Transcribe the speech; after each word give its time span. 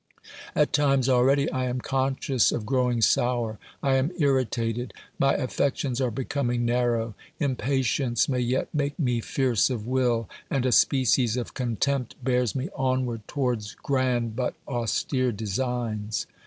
At 0.55 0.73
times 0.73 1.07
already 1.07 1.47
I 1.51 1.65
am 1.65 1.79
conscious 1.79 2.51
of 2.51 2.65
growing 2.65 3.03
sour, 3.03 3.59
I 3.83 3.97
am 3.97 4.09
irritated, 4.17 4.93
my 5.19 5.35
affections 5.35 6.01
are 6.01 6.09
becoming 6.09 6.65
narrow; 6.65 7.13
impatience 7.39 8.27
may 8.27 8.39
yet 8.39 8.73
make 8.73 8.97
me 8.97 9.21
fierce 9.21 9.69
of 9.69 9.85
will, 9.85 10.27
and 10.49 10.65
a 10.65 10.71
species 10.71 11.37
of 11.37 11.53
contempt 11.53 12.15
bears 12.23 12.55
me 12.55 12.69
onward 12.75 13.27
towards 13.27 13.75
grand 13.75 14.35
but 14.35 14.55
austere 14.67 15.31
designs. 15.31 16.25